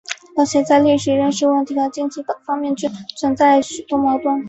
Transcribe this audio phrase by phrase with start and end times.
[0.35, 4.39] 而且在历史认识问题和经济等方面均存在许多矛盾。